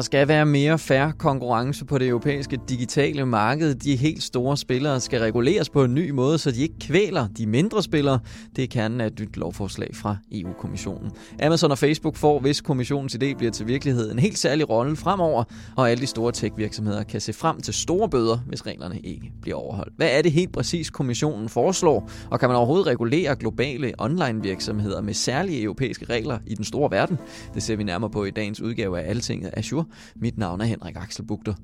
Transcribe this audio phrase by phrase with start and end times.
[0.00, 3.74] Der skal være mere færre konkurrence på det europæiske digitale marked.
[3.74, 7.46] De helt store spillere skal reguleres på en ny måde, så de ikke kvæler de
[7.46, 8.18] mindre spillere.
[8.56, 11.10] Det er kernen af et nyt lovforslag fra EU-kommissionen.
[11.42, 15.44] Amazon og Facebook får, hvis kommissionens idé bliver til virkelighed, en helt særlig rolle fremover,
[15.76, 19.56] og alle de store tech-virksomheder kan se frem til store bøder, hvis reglerne ikke bliver
[19.56, 19.96] overholdt.
[19.96, 25.14] Hvad er det helt præcis, kommissionen foreslår, og kan man overhovedet regulere globale online-virksomheder med
[25.14, 27.18] særlige europæiske regler i den store verden?
[27.54, 29.84] Det ser vi nærmere på i dagens udgave af Altinget Azure
[30.16, 31.54] mit navn er Henrik Axel Bugter.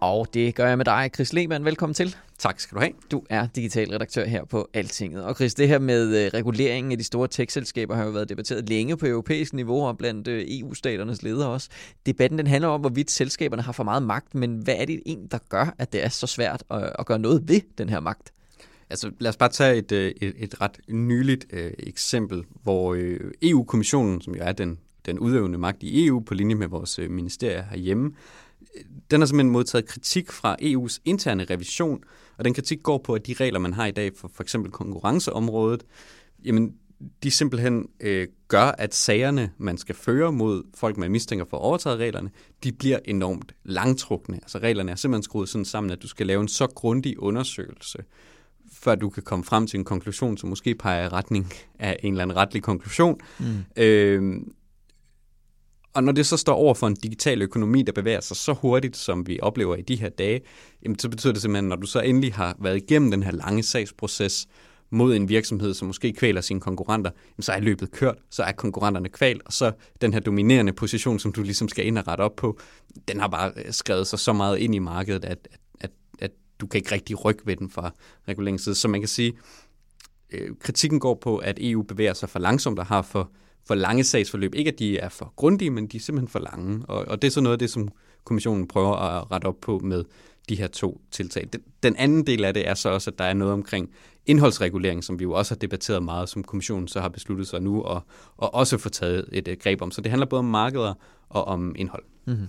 [0.00, 1.64] Og det gør jeg med dig, Chris Lehmann.
[1.64, 2.16] Velkommen til.
[2.38, 2.92] Tak skal du have.
[3.10, 5.24] Du er digital redaktør her på Altinget.
[5.24, 8.68] Og Chris, det her med øh, reguleringen af de store tech-selskaber har jo været debatteret
[8.68, 11.68] længe på europæisk niveau og blandt øh, EU-staternes ledere også.
[12.06, 15.32] Debatten den handler om, hvorvidt selskaberne har for meget magt, men hvad er det egentlig,
[15.32, 18.32] der gør, at det er så svært at, at gøre noget ved den her magt?
[18.90, 23.20] Altså, lad os bare tage et, øh, et, et ret nyligt øh, eksempel, hvor øh,
[23.42, 27.10] EU-kommissionen, som jo er den, den udøvende magt i EU på linje med vores øh,
[27.10, 28.12] ministerier herhjemme,
[28.76, 32.04] øh, den har simpelthen modtaget kritik fra EU's interne revision,
[32.38, 34.72] og den kritik går på, at de regler, man har i dag for for eksempel
[34.72, 35.84] konkurrenceområdet,
[36.44, 36.74] jamen,
[37.22, 41.62] de simpelthen øh, gør, at sagerne, man skal føre mod folk, man mistænker for at
[41.62, 42.30] overtræde reglerne,
[42.64, 44.36] de bliver enormt langtrukne.
[44.36, 47.98] Altså reglerne er simpelthen skruet sådan sammen, at du skal lave en så grundig undersøgelse,
[48.72, 52.12] før du kan komme frem til en konklusion, som måske peger i retning af en
[52.12, 53.20] eller anden retlig konklusion.
[53.38, 53.64] Mm.
[53.76, 54.40] Øh,
[55.94, 58.96] og når det så står over for en digital økonomi, der bevæger sig så hurtigt,
[58.96, 60.40] som vi oplever i de her dage,
[60.82, 63.62] jamen, så betyder det simpelthen, når du så endelig har været igennem den her lange
[63.62, 64.46] sagsproces
[64.90, 68.52] mod en virksomhed, som måske kvæler sine konkurrenter, jamen, så er løbet kørt, så er
[68.52, 72.22] konkurrenterne kvalt, og så den her dominerende position, som du ligesom skal ind og rette
[72.22, 72.58] op på,
[73.08, 75.60] den har bare skrevet sig så meget ind i markedet, at, at
[76.60, 77.90] du kan ikke rigtig rykke ved den fra
[78.28, 78.74] reguleringsside.
[78.74, 79.32] Så man kan sige,
[80.30, 83.30] øh, kritikken går på, at EU bevæger sig for langsomt og har for,
[83.66, 84.54] for lange sagsforløb.
[84.54, 86.86] Ikke at de er for grundige, men de er simpelthen for lange.
[86.88, 87.88] Og, og det er så noget af det, som
[88.24, 90.04] kommissionen prøver at rette op på med
[90.48, 91.48] de her to tiltag.
[91.52, 93.90] Den, den anden del af det er så også, at der er noget omkring
[94.26, 97.82] indholdsregulering, som vi jo også har debatteret meget, som kommissionen så har besluttet sig nu
[97.82, 98.02] og,
[98.36, 99.90] og også få taget et, et greb om.
[99.90, 100.94] Så det handler både om markeder
[101.28, 102.04] og om indhold.
[102.26, 102.48] Mm-hmm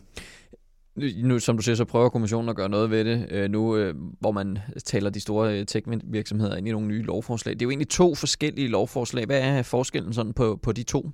[0.98, 3.96] nu, som du siger, så prøver kommissionen at gøre noget ved det øh, nu, øh,
[4.20, 7.54] hvor man taler de store øh, tech-virksomheder ind i nogle nye lovforslag.
[7.54, 9.26] Det er jo egentlig to forskellige lovforslag.
[9.26, 11.12] Hvad er forskellen sådan på, på de to?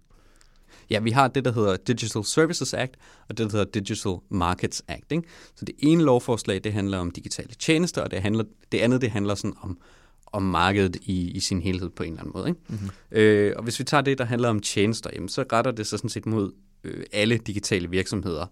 [0.90, 2.96] Ja, vi har det, der hedder Digital Services Act,
[3.30, 5.12] og det, der hedder Digital Markets Act.
[5.12, 5.24] Ikke?
[5.56, 9.12] Så det ene lovforslag, det handler om digitale tjenester, og det, handler, det andet, det
[9.12, 9.78] handler sådan om,
[10.26, 12.48] om markedet i, i sin helhed på en eller anden måde.
[12.48, 12.62] Ikke?
[12.70, 12.90] Mm-hmm.
[13.12, 16.00] Øh, og hvis vi tager det, der handler om tjenester, jamen, så retter det sig
[16.00, 16.52] sådan set mod
[16.84, 18.46] øh, alle digitale virksomheder.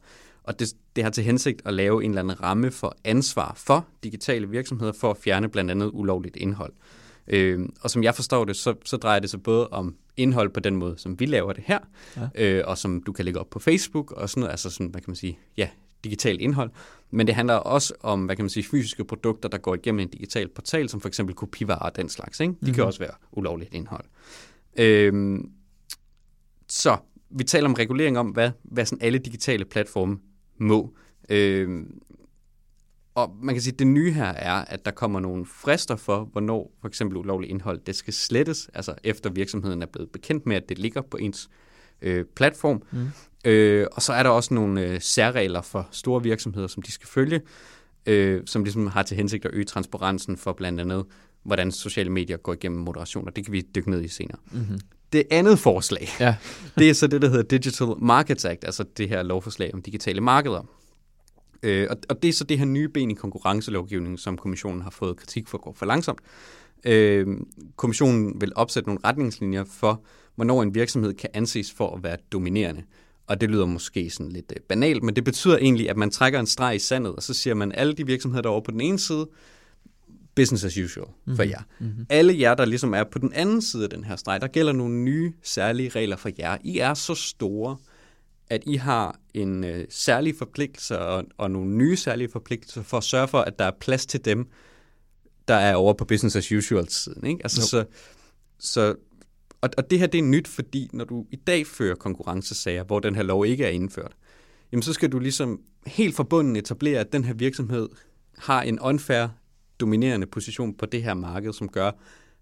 [0.44, 3.88] Og det, det har til hensigt at lave en eller anden ramme for ansvar for
[4.04, 6.74] digitale virksomheder for at fjerne blandt andet ulovligt indhold.
[7.28, 10.60] Øh, og som jeg forstår det, så, så drejer det sig både om indhold på
[10.60, 11.80] den måde, som vi laver det her,
[12.18, 12.28] ja.
[12.36, 15.02] øh, og som du kan lægge op på Facebook, og sådan noget, altså sådan, hvad
[15.02, 15.70] kan man sige, ja,
[16.04, 16.72] digitalt indhold.
[17.12, 20.08] Men det handler også om, hvad kan man sige, fysiske produkter, der går igennem en
[20.08, 22.40] digital portal, som for eksempel kopivarer og den slags.
[22.40, 22.52] Ikke?
[22.52, 22.74] De mm-hmm.
[22.74, 24.06] kan også være ulovligt indhold.
[24.78, 25.40] Øh,
[26.70, 26.98] så
[27.30, 30.18] vi taler om regulering om, hvad, hvad sådan alle digitale platforme
[30.62, 30.94] må.
[31.30, 31.86] Øh,
[33.16, 36.24] og man kan sige, at det nye her er, at der kommer nogle frister for,
[36.24, 40.56] hvornår for eksempel ulovligt indhold det skal slettes, altså efter virksomheden er blevet bekendt med,
[40.56, 41.50] at det ligger på ens
[42.02, 42.84] øh, platform.
[42.92, 43.08] Mm.
[43.46, 47.08] Øh, og så er der også nogle øh, særregler for store virksomheder, som de skal
[47.08, 47.42] følge,
[48.06, 51.06] øh, som ligesom har til hensigt at øge transparensen for blandt andet,
[51.44, 54.38] hvordan sociale medier går igennem moderation, og det kan vi dykke ned i senere.
[54.52, 54.80] Mm-hmm.
[55.14, 56.36] Det andet forslag, ja.
[56.78, 60.22] det er så det, der hedder Digital Markets Act, altså det her lovforslag om digitale
[60.22, 60.64] markeder.
[61.64, 64.90] Øh, og, og det er så det her nye ben i konkurrencelovgivningen, som kommissionen har
[64.90, 66.20] fået kritik for at gå for langsomt.
[66.86, 67.28] Øh,
[67.76, 70.04] kommissionen vil opsætte nogle retningslinjer for,
[70.36, 72.84] hvornår en virksomhed kan anses for at være dominerende.
[73.28, 76.40] Og det lyder måske sådan lidt øh, banalt, men det betyder egentlig, at man trækker
[76.40, 78.62] en streg i sandet, og så siger man, at alle de virksomheder, der er over
[78.62, 79.28] på den ene side,
[80.36, 81.36] business as usual mm-hmm.
[81.36, 81.62] for jer.
[81.80, 82.06] Mm-hmm.
[82.10, 84.72] Alle jer, der ligesom er på den anden side af den her streg, der gælder
[84.72, 86.58] nogle nye særlige regler for jer.
[86.64, 87.78] I er så store,
[88.50, 93.04] at I har en øh, særlig forpligtelse og, og nogle nye særlige forpligtelser for at
[93.04, 94.48] sørge for, at der er plads til dem,
[95.48, 97.26] der er over på business as usual siden.
[97.26, 97.42] Ikke?
[97.44, 97.86] Altså, så,
[98.60, 98.96] så,
[99.62, 103.00] og, og det her det er nyt, fordi når du i dag fører konkurrencesager, hvor
[103.00, 104.12] den her lov ikke er indført,
[104.72, 107.90] jamen så skal du ligesom helt forbundet etablere, at den her virksomhed
[108.38, 109.28] har en unfair
[109.82, 111.92] dominerende position på det her marked, som gør,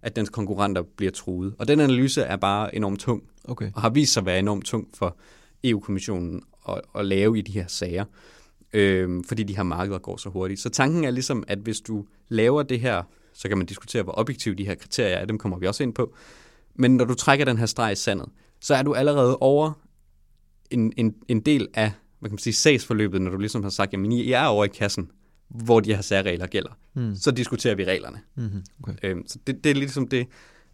[0.01, 1.55] at dens konkurrenter bliver truet.
[1.59, 3.71] Og den analyse er bare enormt tung, Okay.
[3.75, 5.17] og har vist sig at være enormt tung for
[5.63, 8.05] EU-kommissionen at, at lave i de her sager,
[8.73, 10.59] øh, fordi de her markeder går så hurtigt.
[10.59, 13.03] Så tanken er ligesom, at hvis du laver det her,
[13.33, 15.93] så kan man diskutere, hvor objektive de her kriterier er, dem kommer vi også ind
[15.93, 16.13] på,
[16.75, 18.29] men når du trækker den her streg i sandet,
[18.61, 19.71] så er du allerede over
[20.71, 23.93] en, en, en del af hvad kan man sige, sagsforløbet, når du ligesom har sagt,
[23.93, 25.11] jamen I er over i kassen,
[25.49, 26.77] hvor de her særregler gælder.
[26.93, 27.15] Mm.
[27.15, 28.19] Så diskuterer vi reglerne.
[28.35, 28.63] Mm-hmm.
[28.83, 28.93] Okay.
[29.03, 30.27] Øhm, så det, det er ligesom det,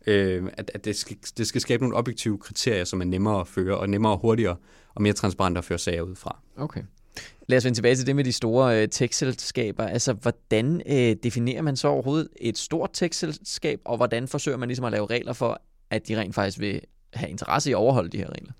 [0.07, 3.48] øh, at, at det, skal, det skal skabe nogle objektive kriterier, som er nemmere at
[3.48, 4.56] føre, og nemmere og hurtigere,
[4.95, 6.39] og mere transparent at føre sager ud fra.
[6.57, 6.81] Okay.
[7.48, 9.83] Lad os vende tilbage til det med de store øh, tech-selskaber.
[9.83, 14.86] Altså, hvordan øh, definerer man så overhovedet et stort tech-selskab, og hvordan forsøger man ligesom
[14.86, 16.81] at lave regler for, at de rent faktisk vil
[17.13, 18.51] have interesse i at overholde de her regler?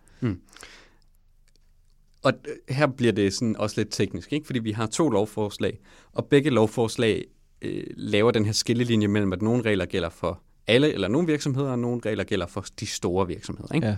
[2.25, 2.33] Og
[2.69, 4.45] her bliver det sådan også lidt teknisk, ikke?
[4.45, 5.80] fordi vi har to lovforslag,
[6.13, 7.25] og begge lovforslag
[7.62, 11.72] øh, laver den her skillelinje mellem, at nogle regler gælder for alle eller nogle virksomheder,
[11.72, 13.75] og nogle regler gælder for de store virksomheder.
[13.75, 13.88] Ikke?
[13.88, 13.98] Ja.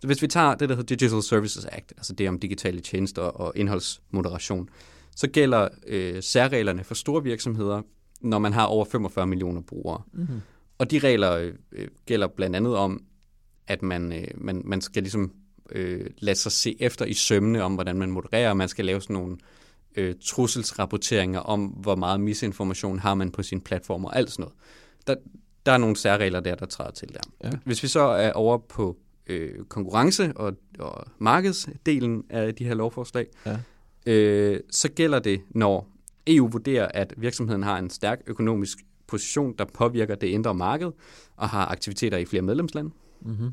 [0.00, 3.22] Så hvis vi tager det, der hedder Digital Services Act, altså det om digitale tjenester
[3.22, 4.68] og indholdsmoderation,
[5.16, 7.82] så gælder øh, særreglerne for store virksomheder,
[8.20, 10.02] når man har over 45 millioner brugere.
[10.12, 10.40] Mm-hmm.
[10.78, 13.04] Og de regler øh, gælder blandt andet om,
[13.66, 15.32] at man, øh, man, man skal ligesom
[15.72, 19.14] øh, lade sig se efter i sømne om, hvordan man modererer, man skal lave sådan
[19.14, 19.36] nogle
[19.96, 24.54] øh, trusselsrapporteringer om, hvor meget misinformation har man på sin platform og alt sådan noget.
[25.06, 25.14] Der,
[25.66, 27.20] der er nogle særregler der, der træder til der.
[27.44, 27.50] Ja.
[27.64, 28.96] Hvis vi så er over på
[29.26, 33.56] øh, konkurrence og, og markedsdelen af de her lovforslag, Ja.
[34.06, 35.88] øh, så gælder det, når
[36.26, 40.90] EU vurderer, at virksomheden har en stærk økonomisk position, der påvirker det indre marked
[41.36, 42.90] og har aktiviteter i flere medlemslande.
[43.20, 43.52] Mm-hmm.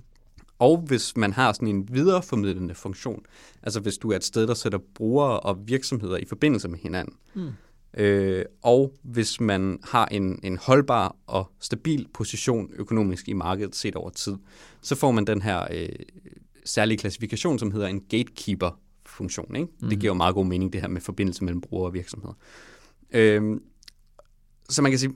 [0.59, 3.25] Og hvis man har sådan en videreformidlende funktion,
[3.63, 7.15] altså hvis du er et sted, der sætter brugere og virksomheder i forbindelse med hinanden,
[7.33, 7.49] Mm.
[7.97, 13.95] øh, og hvis man har en, en holdbar og stabil position økonomisk i markedet set
[13.95, 14.35] over tid,
[14.81, 15.89] så får man den her øh,
[16.65, 19.55] særlige klassifikation, som hedder en gatekeeper-funktion.
[19.55, 19.67] Ikke?
[19.81, 19.89] Mm.
[19.89, 22.33] Det giver jo meget god mening, det her med forbindelse mellem brugere og virksomheder.
[23.11, 23.59] Øh,
[24.69, 25.13] så man kan sige,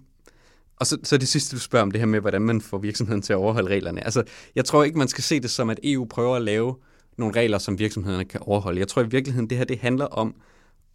[0.80, 3.22] og så, så det sidste, du spørger om det her med, hvordan man får virksomheden
[3.22, 4.04] til at overholde reglerne.
[4.04, 4.24] Altså,
[4.56, 6.76] jeg tror ikke, man skal se det som, at EU prøver at lave
[7.18, 8.80] nogle regler, som virksomhederne kan overholde.
[8.80, 10.36] Jeg tror i virkeligheden, det her det handler om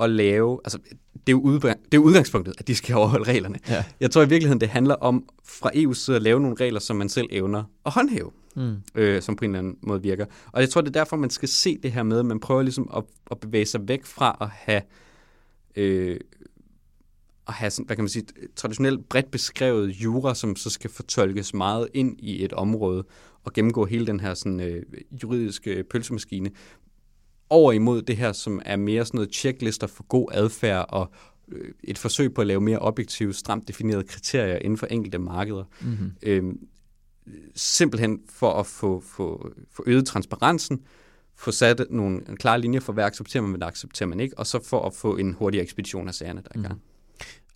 [0.01, 0.79] at lave, altså
[1.27, 3.59] det er jo, det er udgangspunktet, at de skal overholde reglerne.
[3.69, 3.85] Ja.
[4.01, 6.97] Jeg tror i virkeligheden, det handler om fra EU's side at lave nogle regler, som
[6.97, 8.75] man selv evner at håndhæve, Mm.
[8.95, 10.27] øh, som på en eller anden måde virker.
[10.53, 12.63] Og jeg tror, det er derfor, man skal se det her med, at man prøver
[12.63, 14.83] ligesom at, at bevæge sig væk fra at have,
[15.77, 16.17] øh,
[17.49, 21.55] at have sådan, hvad kan man sige, traditionelt bredt beskrevet jura, som så skal fortolkes
[21.55, 23.05] meget ind i et område
[23.45, 24.83] og gennemgå hele den her sådan, øh,
[25.23, 26.51] juridiske pølsemaskine,
[27.51, 31.11] over imod det her, som er mere sådan noget checklister for god adfærd og
[31.53, 35.65] øh, et forsøg på at lave mere objektive, stramt definerede kriterier inden for enkelte markeder.
[35.81, 36.13] Mm-hmm.
[36.23, 36.59] Øhm,
[37.55, 40.81] simpelthen for at få, få, få øget transparensen,
[41.35, 44.65] få sat nogle klare linjer for, hvad accepterer man, hvad accepterer man ikke, og så
[44.65, 46.83] for at få en hurtig ekspedition af sagerne, der er i gang.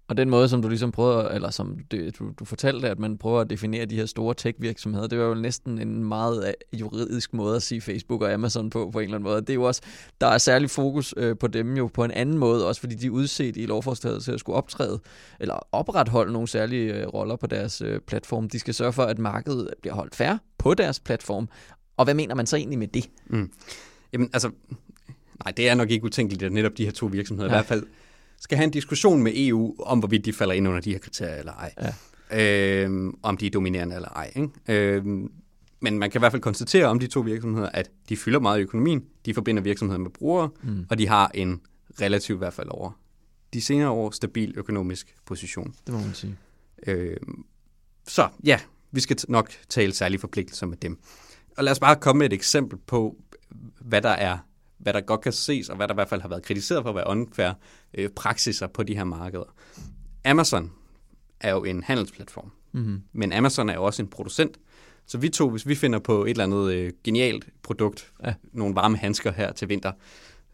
[0.08, 3.18] Og den måde, som du ligesom prøver, eller som det, du, du fortalte, at man
[3.18, 7.34] prøver at definere de her store tech-virksomheder, det var jo næsten en meget øh, juridisk
[7.34, 9.40] måde at sige Facebook og Amazon på, på en eller anden måde.
[9.40, 9.82] Det er jo også,
[10.20, 13.06] der er særlig fokus øh, på dem jo på en anden måde, også fordi de
[13.06, 15.00] er udset i lovforslaget til at skulle optræde,
[15.40, 18.48] eller opretholde nogle særlige øh, roller på deres øh, platform.
[18.48, 21.48] De skal sørge for, at markedet bliver holdt fair på deres platform.
[21.96, 23.10] Og hvad mener man så egentlig med det?
[23.26, 23.50] Mm.
[24.12, 24.50] Jamen, altså,
[25.44, 27.56] nej, det er nok ikke utænkeligt, at netop de her to virksomheder Nej.
[27.56, 27.82] i hvert fald
[28.40, 31.34] skal have en diskussion med EU om, hvorvidt de falder ind under de her kriterier
[31.36, 31.72] eller ej.
[31.80, 31.92] Ja.
[32.84, 34.32] Øhm, om de er dominerende eller ej.
[34.36, 34.48] Ikke?
[34.68, 35.32] Øhm,
[35.80, 38.58] men man kan i hvert fald konstatere om de to virksomheder, at de fylder meget
[38.58, 40.86] i økonomien, de forbinder virksomheden med brugere, Mm.
[40.90, 41.60] og de har en
[42.00, 42.90] relativt i hvert fald over
[43.54, 45.74] de senere år stabil økonomisk position.
[45.86, 46.36] Det må man sige.
[46.86, 47.44] Øhm,
[48.08, 48.60] så ja,
[48.92, 50.98] vi skal nok tale særlige forpligtelser med dem.
[51.56, 53.16] Og lad os bare komme med et eksempel på,
[53.80, 54.38] hvad der er
[54.78, 56.90] hvad der godt kan ses, og hvad der i hvert fald har været kritiseret for
[56.90, 57.52] at være unfair
[57.94, 59.54] øh, praksiser på de her markeder.
[60.24, 60.72] Amazon
[61.40, 63.02] er jo en handelsplatform, Mm-hmm.
[63.12, 64.56] men Amazon er jo også en producent.
[65.06, 68.34] Så vi to, hvis vi finder på et eller andet øh, genialt produkt, Ja.
[68.52, 69.92] nogle varme handsker her til vinter,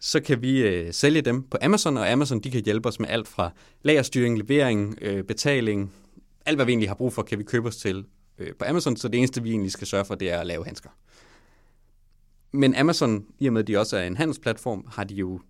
[0.00, 3.08] så kan vi øh, sælge dem på Amazon, og Amazon de kan hjælpe os med
[3.08, 3.50] alt fra
[3.82, 5.92] lagerstyring, levering, øh, betaling,
[6.46, 8.04] alt hvad vi egentlig har brug for, kan vi købe os til
[8.38, 10.64] øh, på Amazon, så det eneste vi egentlig skal sørge for, det er at lave
[10.64, 10.90] handsker.
[12.52, 15.40] Men Amazon, i og med at de også er en handelsplatform, har de jo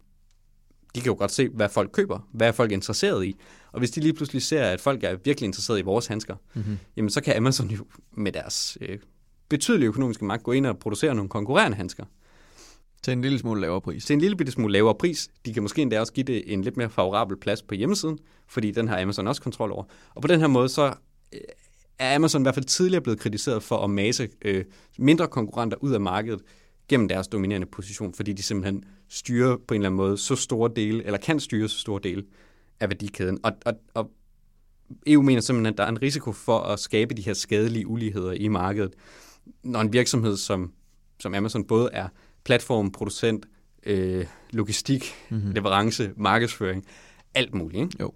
[0.94, 3.36] de kan jo godt se, hvad folk køber, hvad er folk interesseret i.
[3.72, 6.78] Og hvis de lige pludselig ser, at folk er virkelig interesseret i vores handsker, mm-hmm.
[6.96, 8.98] jamen så kan Amazon jo med deres øh,
[9.48, 12.04] betydelige økonomiske magt gå ind og producere nogle konkurrerende handsker.
[13.02, 14.04] Til en lille smule lavere pris.
[14.04, 15.30] Til en lille bitte smule lavere pris.
[15.46, 18.18] De kan måske endda også give det en lidt mere favorabel plads på hjemmesiden,
[18.48, 19.84] fordi den har Amazon også kontrol over.
[20.14, 20.94] Og på den her måde, så
[21.32, 21.40] øh,
[21.98, 24.64] er Amazon i hvert fald tidligere blevet kritiseret for at mase øh,
[24.98, 26.40] mindre konkurrenter ud af markedet
[26.88, 30.70] gennem deres dominerende position, fordi de simpelthen styrer på en eller anden måde så store
[30.76, 32.24] dele, eller kan styre så store dele
[32.80, 33.38] af værdikæden.
[33.42, 34.10] Og, og, og
[35.06, 38.32] EU mener simpelthen, at der er en risiko for at skabe de her skadelige uligheder
[38.32, 38.94] i markedet,
[39.62, 40.72] når en virksomhed som,
[41.20, 42.08] som Amazon både er
[42.44, 43.46] platform, producent,
[43.86, 45.50] øh, logistik, mm-hmm.
[45.50, 46.86] leverance, markedsføring,
[47.34, 47.82] alt muligt.
[47.82, 47.96] Ikke?
[48.00, 48.12] Jo.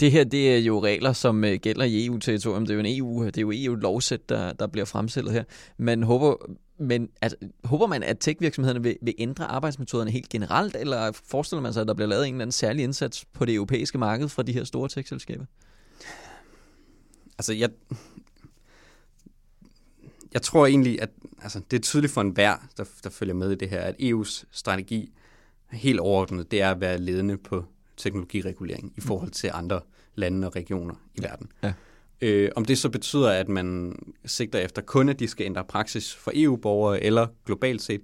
[0.00, 2.66] Det her det er jo regler, som øh, gælder i EU-territorium.
[2.66, 5.44] Det er jo en EU, det er jo EU-lovsæt, der, der bliver fremstillet her.
[5.76, 6.36] Man håber,
[6.78, 11.72] men at, håber man, at tech-virksomhederne vil, vil ændre arbejdsmetoderne helt generelt, eller forestiller man
[11.72, 14.42] sig, at der bliver lavet en eller anden særlig indsats på det europæiske marked fra
[14.42, 15.44] de her store tech-selskaber?
[17.38, 17.70] Altså, jeg,
[20.32, 21.10] jeg tror egentlig, at
[21.42, 24.44] altså, det er tydeligt for enhver, der, der følger med i det her, at EU's
[24.50, 25.12] strategi
[25.70, 27.64] helt overordnet, det er at være ledende på
[27.96, 29.80] teknologiregulering i forhold til andre
[30.14, 31.48] lande og regioner i verden.
[31.62, 31.72] Ja.
[32.22, 36.14] Øh, om det så betyder, at man sigter efter kun, at de skal ændre praksis
[36.14, 38.00] for EU-borgere eller globalt set,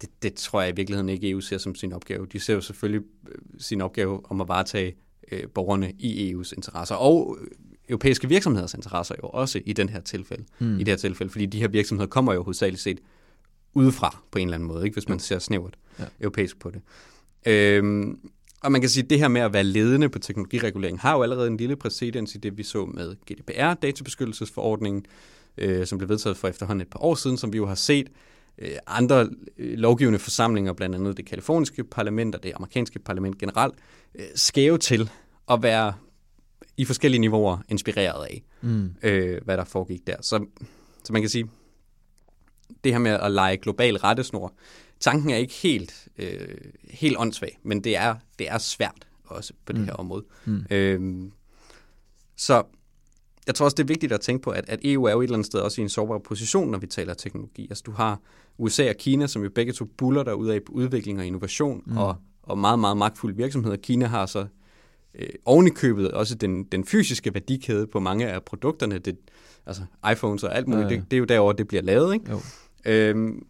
[0.00, 2.26] det, det tror jeg i virkeligheden ikke EU ser som sin opgave.
[2.26, 4.94] De ser jo selvfølgelig øh, sin opgave om at varetage
[5.32, 7.46] øh, borgerne i EU's interesser, og øh,
[7.88, 10.74] europæiske virksomheders interesser jo også i den her tilfælde, mm.
[10.74, 13.00] i det her tilfælde, fordi de her virksomheder kommer jo hovedsageligt set
[13.74, 16.04] udefra på en eller anden måde, ikke hvis man ser snævert ja.
[16.20, 16.80] europæisk på det.
[17.46, 18.30] Øhm,
[18.62, 21.22] og man kan sige, at det her med at være ledende på teknologiregulering har jo
[21.22, 25.06] allerede en lille præcedens i det, vi så med GDPR, databeskyttelsesforordningen,
[25.58, 28.08] øh, som blev vedtaget for efterhånden et par år siden, som vi jo har set
[28.58, 33.74] øh, andre øh, lovgivende forsamlinger, blandt andet det kaliforniske parlament og det amerikanske parlament generelt,
[34.14, 35.10] øh, skæve til
[35.50, 35.92] at være
[36.76, 38.94] i forskellige niveauer inspireret af, mm.
[39.02, 40.16] øh, hvad der foregik der.
[40.20, 40.46] Så,
[41.04, 41.50] så man kan sige,
[42.84, 44.52] det her med at lege global rettesnor,
[45.00, 46.48] tanken er ikke helt, øh,
[46.90, 49.86] helt åndssvag, men det er, det er svært også på det mm.
[49.86, 50.24] her område.
[50.44, 50.64] Mm.
[50.70, 51.30] Øh,
[52.36, 52.62] så
[53.46, 55.24] jeg tror også, det er vigtigt at tænke på, at, at EU er jo et
[55.24, 57.66] eller andet sted også i en sårbar position, når vi taler teknologi.
[57.70, 58.20] Altså du har
[58.58, 61.96] USA og Kina, som jo begge to buller der ud af udvikling og innovation, mm.
[61.96, 63.76] og, og meget, meget magtfulde virksomheder.
[63.76, 64.46] Kina har så
[65.14, 68.98] øh, ovenikøbet også den, den fysiske værdikæde på mange af produkterne.
[68.98, 69.16] Det,
[69.66, 71.00] altså iPhones og alt muligt, ja, ja.
[71.00, 72.14] Det, det er jo derover det bliver lavet.
[72.14, 72.30] Ikke?
[72.30, 72.40] Jo.
[72.84, 73.46] Øhm,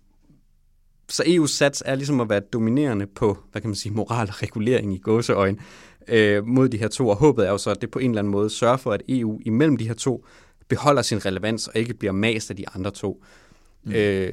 [1.09, 4.43] så EU's sats er ligesom at være dominerende på, hvad kan man sige, moral og
[4.43, 5.59] regulering i gåseøjne
[6.09, 8.19] øh, mod de her to, og håbet er jo så, at det på en eller
[8.19, 10.25] anden måde sørger for, at EU imellem de her to
[10.69, 13.25] beholder sin relevans og ikke bliver mast af de andre to.
[13.85, 13.93] Mm.
[13.93, 14.33] Øh,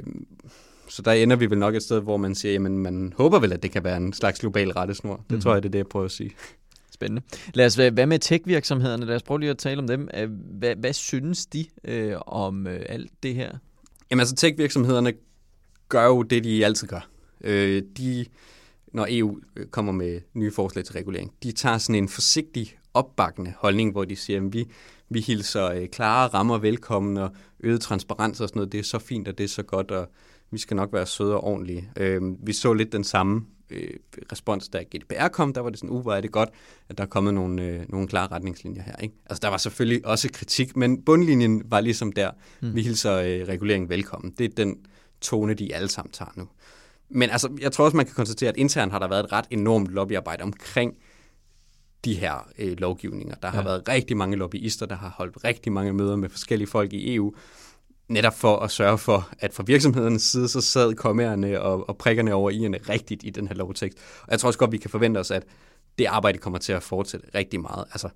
[0.88, 3.54] så der ender vi vel nok et sted, hvor man siger, jamen man håber vel,
[3.54, 5.16] at det kan være en slags global rettesnor.
[5.30, 5.42] Det mm.
[5.42, 6.32] tror jeg, det er det, jeg prøver at sige.
[6.92, 7.22] Spændende.
[7.54, 9.06] Lad os, hvad med tech-virksomhederne?
[9.06, 10.10] Lad os prøve lige at tale om dem.
[10.60, 13.52] Hvad, hvad synes de øh, om øh, alt det her?
[14.12, 15.14] Jamen altså, tech-virksomhederne
[15.90, 17.08] gør jo det, de altid gør.
[17.42, 18.26] Øh, de,
[18.94, 23.54] når EU øh, kommer med nye forslag til regulering, de tager sådan en forsigtig, opbakkende
[23.58, 24.66] holdning, hvor de siger, at vi,
[25.10, 28.72] vi hilser øh, klare rammer velkommen og øget transparens og sådan noget.
[28.72, 30.10] Det er så fint, og det er så godt, og
[30.52, 31.90] vi skal nok være søde og ordentlige.
[31.98, 33.90] Øh, vi så lidt den samme øh,
[34.32, 36.50] respons, da GDPR kom, der var det sådan, uh, hvor er det godt,
[36.90, 38.96] at der er kommet nogle, øh, nogle klare retningslinjer her.
[38.96, 39.16] Ikke?
[39.26, 42.76] Altså, der var selvfølgelig også kritik, men bundlinjen var ligesom der, mm.
[42.76, 44.34] vi hilser øh, reguleringen velkommen.
[44.38, 44.78] Det er den
[45.22, 46.48] tone, de alle sammen tager nu.
[47.10, 49.46] Men altså, jeg tror også, man kan konstatere, at internt har der været et ret
[49.50, 50.94] enormt lobbyarbejde omkring
[52.06, 53.36] de her øh, lovgivninger.
[53.36, 53.64] Der har ja.
[53.64, 57.34] været rigtig mange lobbyister, der har holdt rigtig mange møder med forskellige folk i EU,
[58.08, 62.34] netop for at sørge for, at fra virksomhedernes side, så sad kommerne og, og prikkerne
[62.34, 63.98] over i'erne rigtigt i den her lovtekst.
[64.22, 65.44] Og jeg tror også godt, vi kan forvente os, at
[65.98, 67.86] det arbejde kommer til at fortsætte rigtig meget.
[67.92, 68.10] Altså,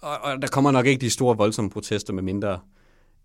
[0.00, 2.60] og, og der kommer nok ikke de store voldsomme protester, med mindre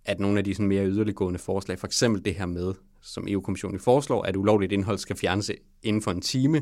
[0.06, 3.80] at nogle af de sådan mere yderliggående forslag, for eksempel det her med, som EU-kommissionen
[3.80, 5.52] foreslår, at ulovligt indhold skal fjernes
[5.84, 6.62] inden for en time,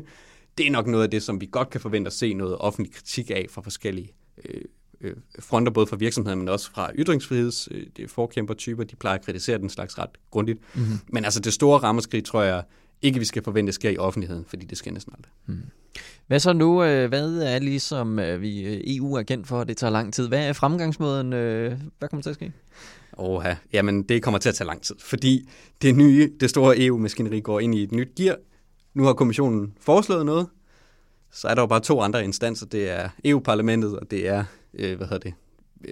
[0.58, 2.94] det er nok noget af det, som vi godt kan forvente at se noget offentlig
[2.94, 4.12] kritik af fra forskellige
[4.44, 4.60] øh,
[5.00, 7.86] øh, fronter, både fra virksomheder, men også fra ytringsfriheds øh.
[8.90, 10.58] De plejer at kritisere den slags ret grundigt.
[10.74, 10.98] Mm-hmm.
[11.12, 12.62] Men altså det store rammeskrig, tror jeg
[13.02, 15.32] ikke, vi skal forvente sker i offentligheden, fordi det sker næsten aldrig.
[15.46, 15.70] Mm.
[16.26, 16.84] Hvad så nu?
[16.84, 20.28] Øh, hvad er ligesom øh, vi EU er kendt for, at det tager lang tid?
[20.28, 21.28] Hvad er fremgangsmåden?
[21.98, 22.52] Hvad kommer til at ske?
[23.18, 25.48] Oha, jamen det kommer til at tage lang tid, fordi
[25.82, 28.36] det nye, det store EU-maskineri går ind i et nyt gear.
[28.94, 30.46] Nu har kommissionen foreslået noget,
[31.32, 32.66] så er der jo bare to andre instanser.
[32.66, 34.44] Det er EU-parlamentet, og det er,
[34.74, 35.34] øh, hvad hedder det,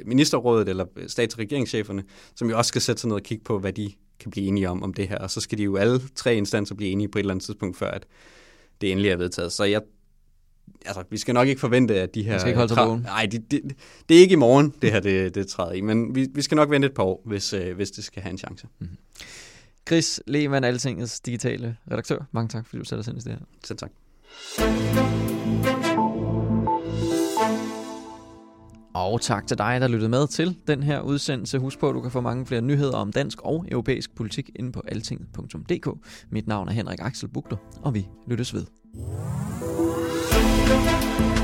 [0.07, 2.05] ministerrådet eller stats- og regeringscheferne,
[2.35, 4.71] som jo også skal sætte sig ned og kigge på, hvad de kan blive enige
[4.71, 5.19] om om det her.
[5.19, 7.77] Og så skal de jo alle tre instanser blive enige på et eller andet tidspunkt,
[7.77, 8.07] før at
[8.81, 9.53] det endelig er vedtaget.
[9.53, 9.83] Så jeg
[10.87, 12.31] altså, vi skal nok ikke forvente, at de her...
[12.31, 12.99] Man skal ikke holde sig.
[12.99, 13.63] Nej, det, det,
[14.09, 16.57] det er ikke i morgen, det her det, det træder i, men vi, vi skal
[16.57, 18.67] nok vente et par år, hvis, øh, hvis det skal have en chance.
[18.79, 18.97] Mm-hmm.
[19.89, 22.19] Chris Lehmann, Altingets digitale redaktør.
[22.33, 23.39] Mange tak, fordi du satte os ind i det her.
[23.65, 23.91] Selv tak.
[28.95, 31.59] Og tak til dig, der lyttede med til den her udsendelse.
[31.59, 34.73] Husk på, at du kan få mange flere nyheder om dansk og europæisk politik inde
[34.73, 35.89] på altinget.dk.
[36.31, 38.65] Mit navn er Henrik Axel Bugter, og vi lyttes ved.
[40.67, 41.36] Thank you.